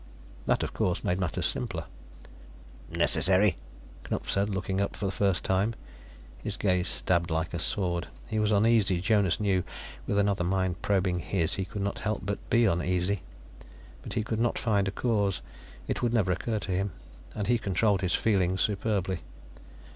That, 0.47 0.63
of 0.63 0.73
course, 0.73 1.03
made 1.03 1.19
matters 1.19 1.45
simpler. 1.45 1.83
"Necessary?" 2.89 3.57
Knupf 4.03 4.31
said, 4.31 4.49
looking 4.49 4.81
up 4.81 4.95
for 4.95 5.05
the 5.05 5.11
first 5.11 5.43
time. 5.45 5.75
His 6.39 6.57
gaze 6.57 6.87
stabbed 6.87 7.29
like 7.29 7.53
a 7.53 7.59
sword. 7.59 8.07
He 8.27 8.39
was 8.39 8.51
uneasy, 8.51 8.99
Jonas 8.99 9.39
knew; 9.39 9.63
with 10.07 10.17
another 10.17 10.43
mind 10.43 10.81
probing 10.81 11.19
his, 11.19 11.53
he 11.53 11.65
could 11.65 11.83
not 11.83 11.99
help 11.99 12.21
but 12.25 12.49
be 12.49 12.65
uneasy. 12.65 13.21
But 14.01 14.13
he 14.13 14.23
could 14.23 14.39
not 14.39 14.57
find 14.57 14.87
a 14.87 14.91
cause; 14.91 15.41
it 15.87 16.01
would 16.01 16.15
never 16.15 16.31
occur 16.31 16.57
to 16.57 16.71
him. 16.71 16.93
And 17.35 17.45
he 17.45 17.59
controlled 17.59 18.01
his 18.01 18.15
feelings 18.15 18.59
superbly. 18.61 19.19